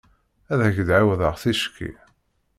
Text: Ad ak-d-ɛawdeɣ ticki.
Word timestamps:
Ad 0.51 0.59
ak-d-ɛawdeɣ 0.67 1.35
ticki. 1.41 1.91